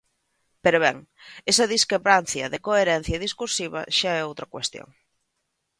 [0.63, 0.97] Pero ben,
[1.51, 4.87] esa discrepancia de coherencia discursiva xa é outra cuestión.